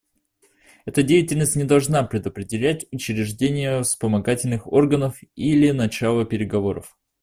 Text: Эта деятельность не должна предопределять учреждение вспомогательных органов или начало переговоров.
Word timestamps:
Эта 0.85 1.03
деятельность 1.03 1.55
не 1.55 1.63
должна 1.63 2.01
предопределять 2.01 2.87
учреждение 2.91 3.83
вспомогательных 3.83 4.65
органов 4.65 5.19
или 5.35 5.69
начало 5.69 6.25
переговоров. 6.25 6.97